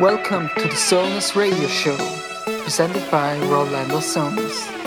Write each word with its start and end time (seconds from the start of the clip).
Welcome 0.00 0.48
to 0.56 0.62
the 0.62 0.74
Sonus 0.74 1.36
Radio 1.36 1.68
Show, 1.68 1.96
presented 2.64 3.08
by 3.12 3.38
Rolando 3.46 3.98
Sonus. 3.98 4.83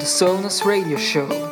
The 0.00 0.06
Sonus 0.06 0.64
Radio 0.64 0.96
Show. 0.96 1.49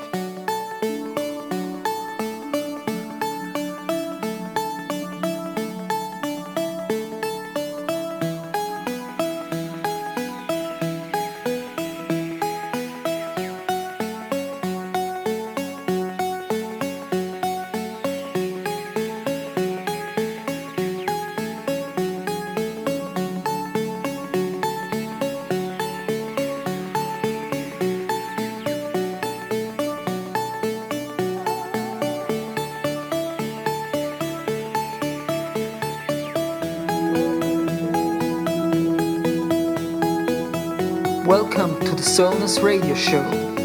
Radio 42.56 42.94
Show. 42.94 43.57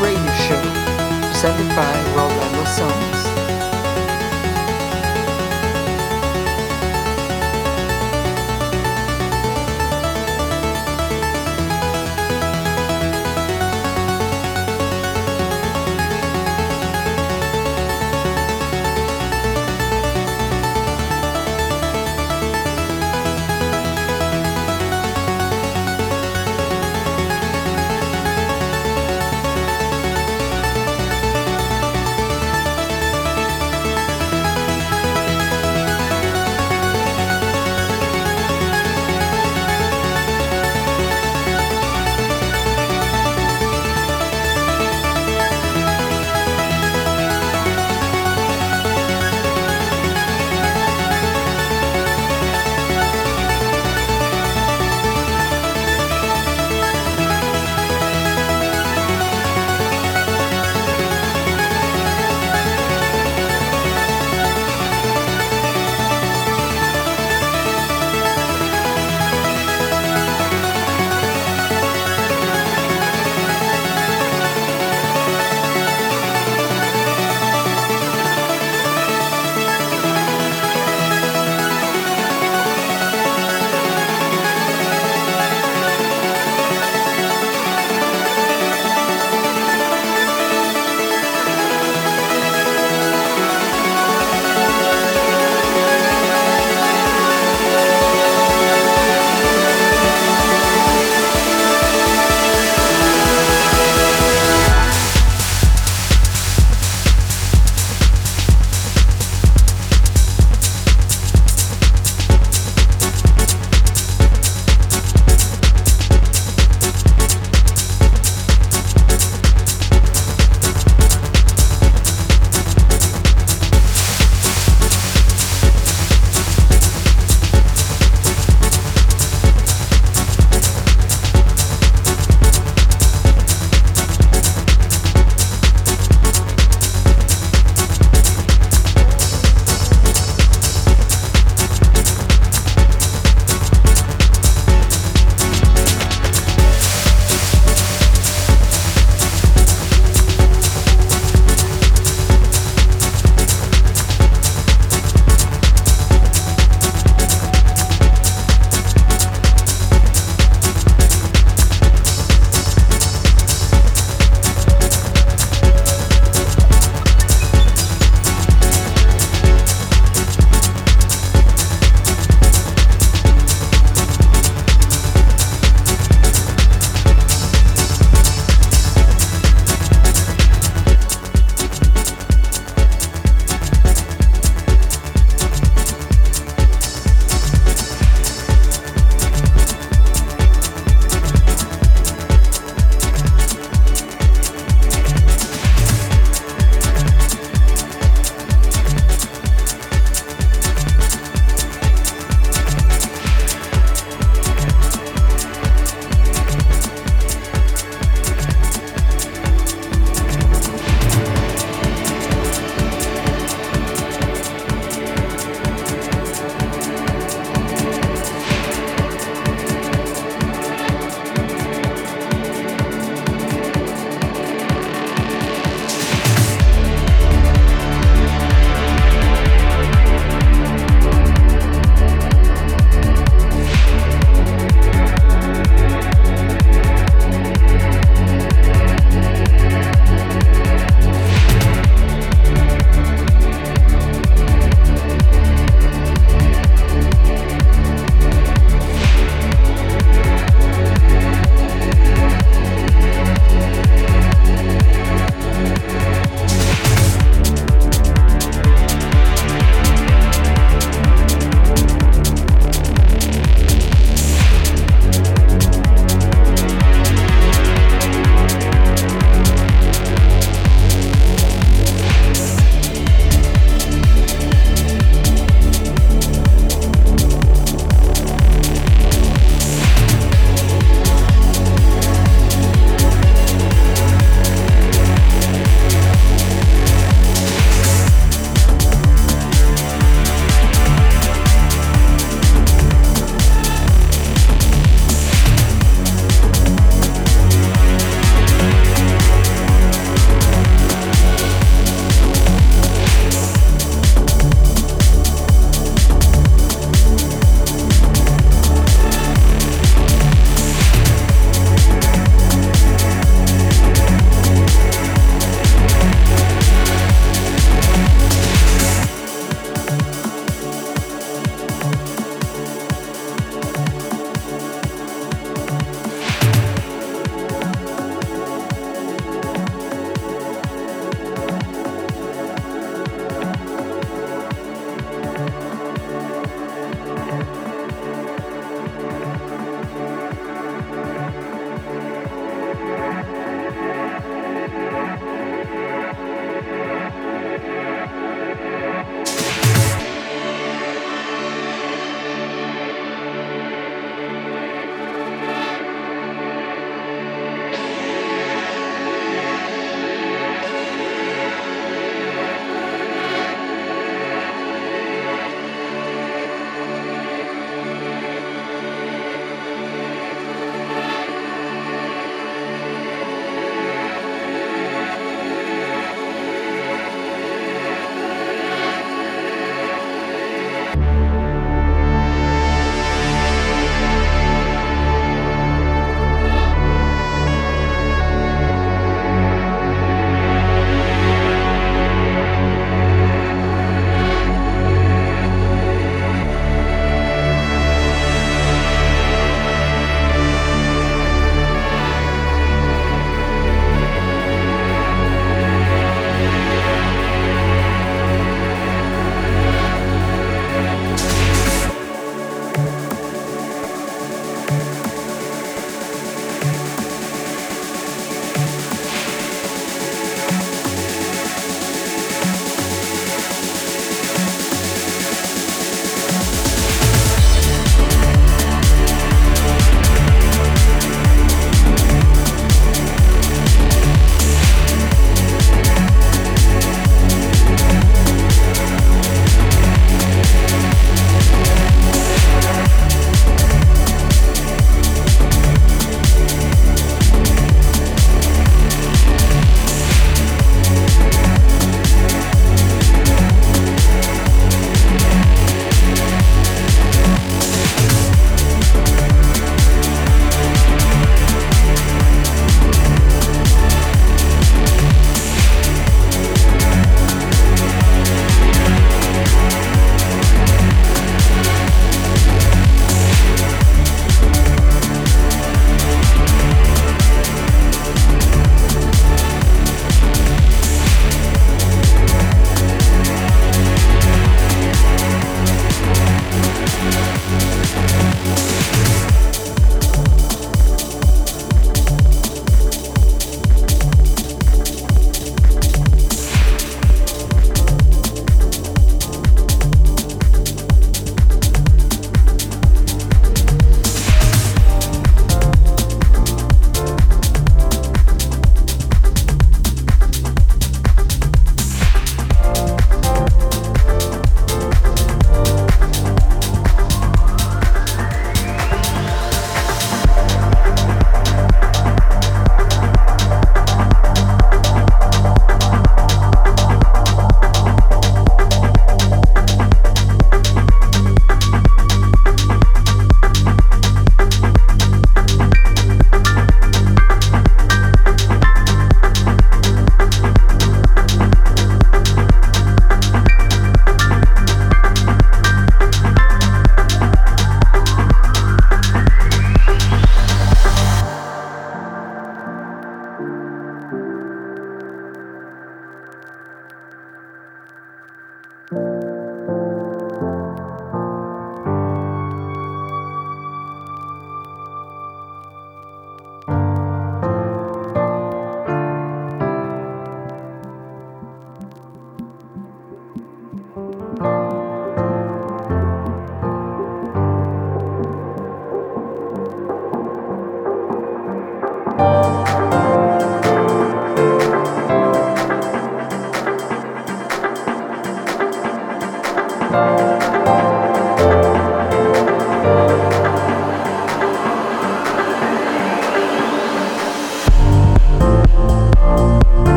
Radio 0.00 0.32
Show, 0.34 0.60
presented 1.28 1.68
by 1.74 1.92
Rolando 2.14 2.25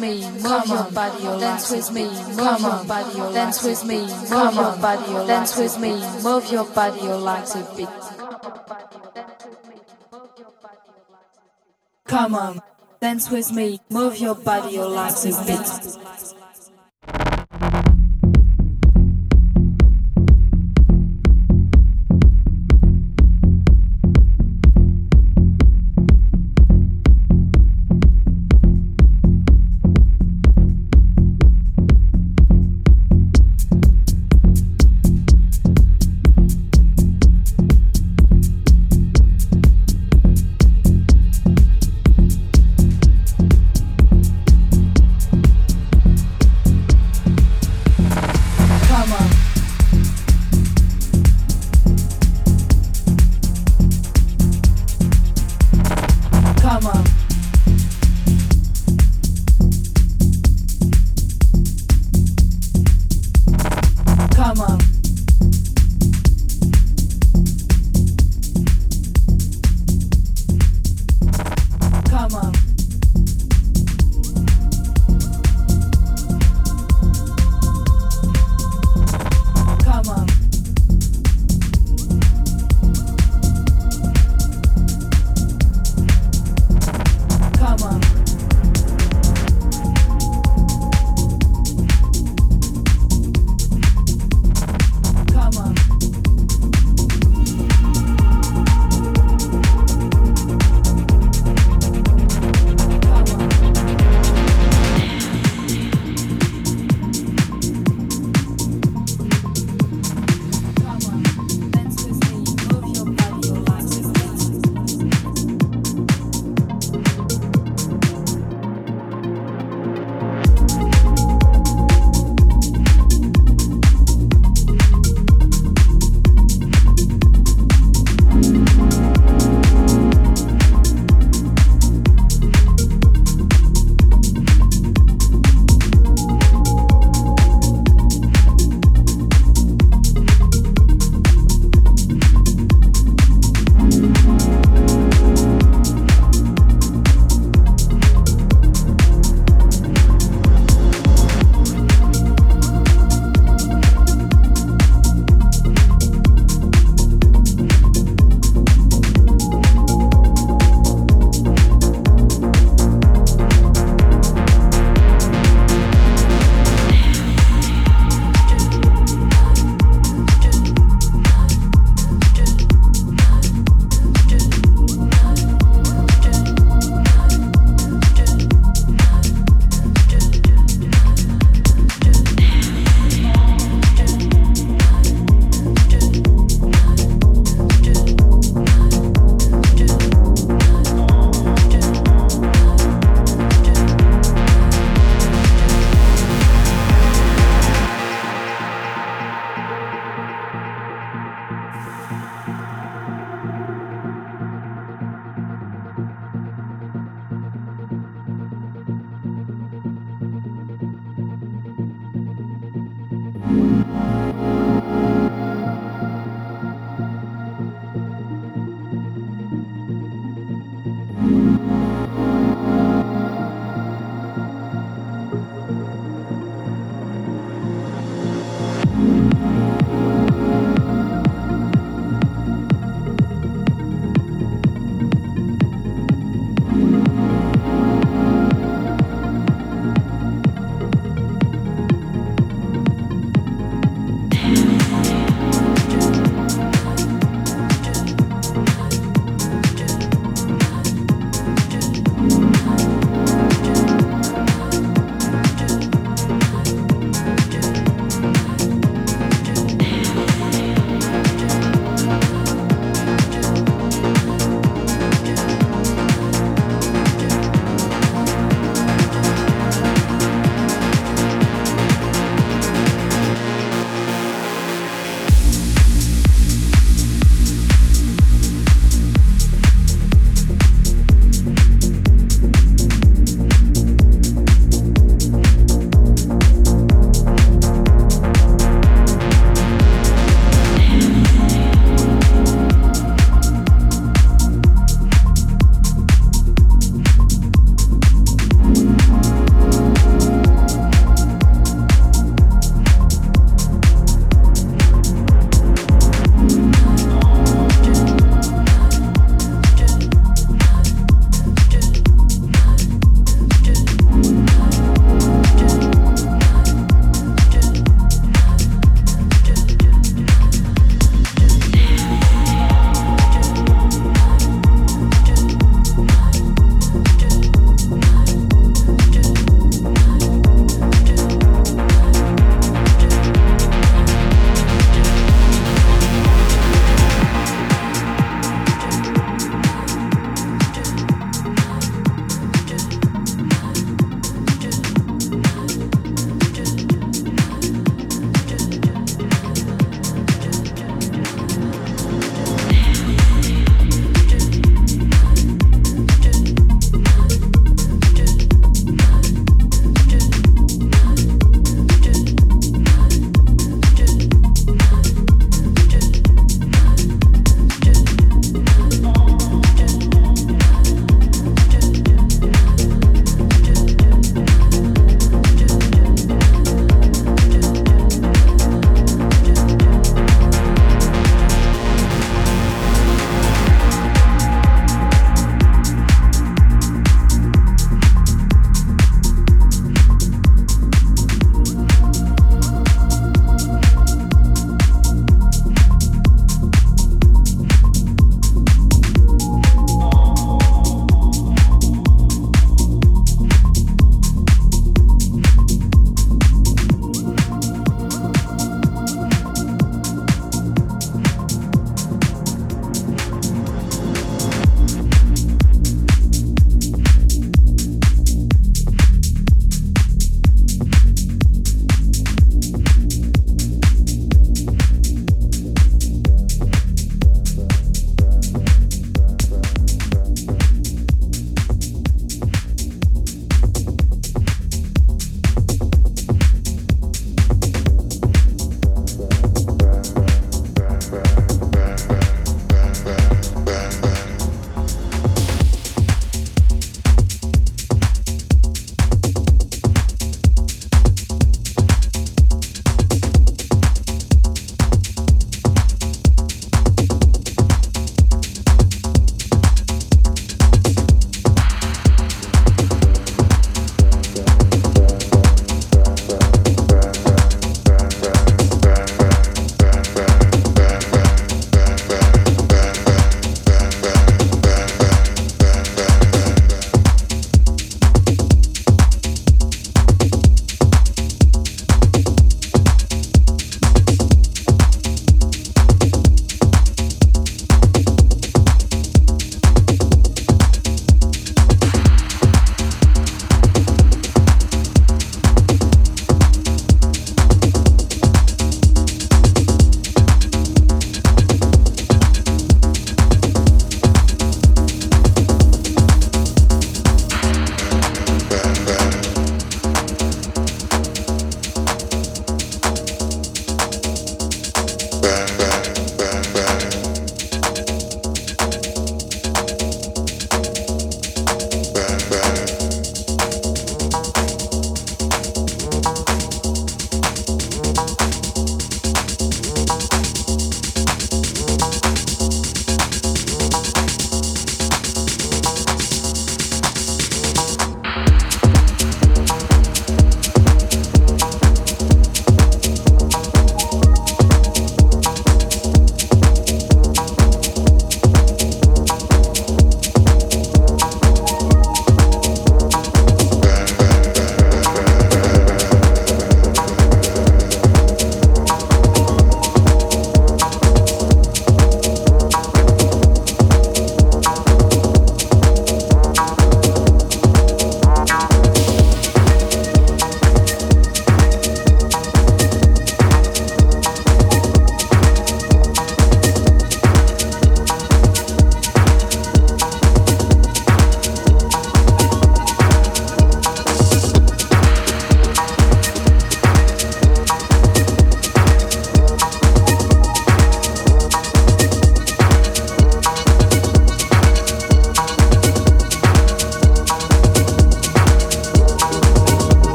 me, 0.00 0.22
oh 0.24 0.30
move 0.32 0.66
your 0.66 0.90
body, 0.92 1.18
oh 1.20 1.24
your 1.24 1.34
oh 1.34 1.40
dance 1.40 1.70
with 1.70 1.92
me, 1.92 2.04
move 2.04 2.60
your 2.60 2.84
body, 2.84 3.18
your 3.18 3.32
dance 3.32 3.62
with 3.62 3.84
me, 3.84 4.00
move 4.00 4.54
your 4.54 4.76
body, 4.76 5.12
your 5.12 5.26
dance 5.26 5.56
with 5.56 5.78
me, 5.78 5.92
move 6.22 6.50
your 6.50 6.64
body, 6.64 7.00
your 7.00 7.18
like 7.18 7.48
a 7.54 7.76
bit. 7.76 7.88
Come 12.06 12.34
on, 12.34 12.60
dance 13.00 13.30
with 13.30 13.52
me, 13.52 13.80
move 13.90 14.18
your 14.18 14.34
body, 14.34 14.74
your 14.74 14.88
legs 14.88 15.24
a 15.26 15.44
bit. 15.46 16.39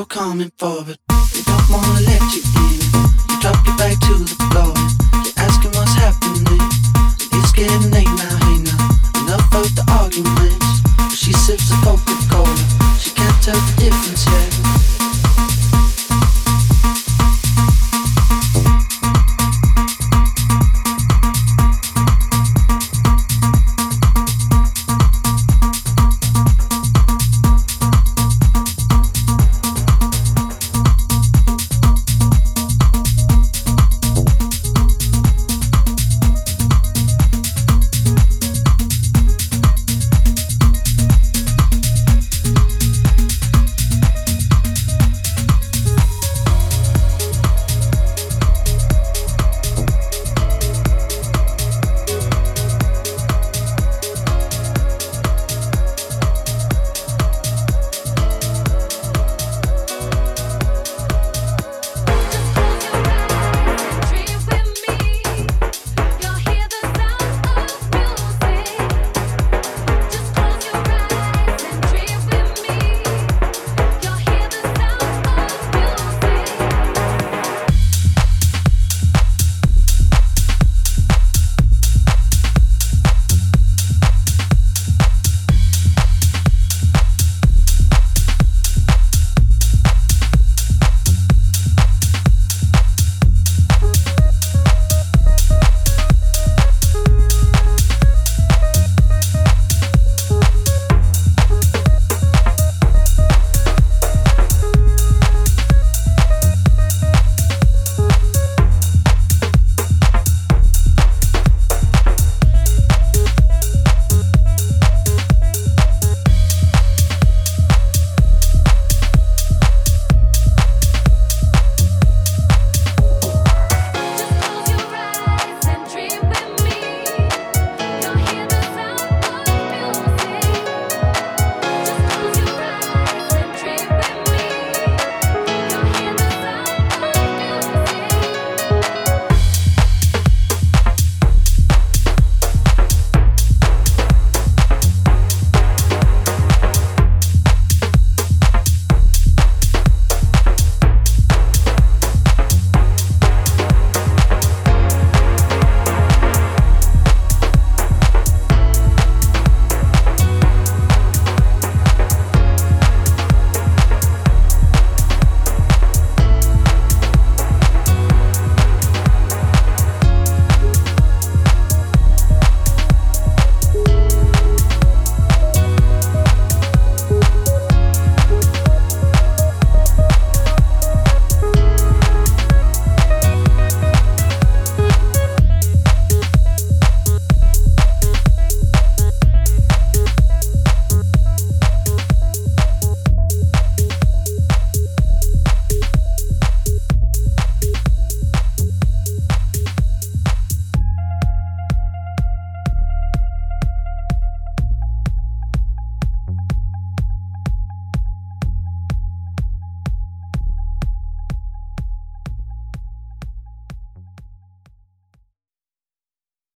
You're 0.00 0.06
coming 0.06 0.50
for, 0.56 0.82
but 0.82 0.98
don't 1.44 1.69